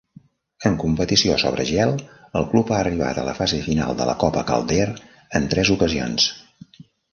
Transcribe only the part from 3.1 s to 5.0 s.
a la fase final de la Copa Calder